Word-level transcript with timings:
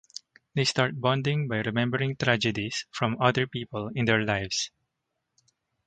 They 0.55 0.63
start 0.63 0.99
bonding 0.99 1.47
by 1.47 1.57
remembering 1.57 2.15
tragedies 2.15 2.87
from 2.89 3.21
other 3.21 3.45
people 3.45 3.91
in 3.93 4.05
their 4.05 4.25
lives. 4.25 4.71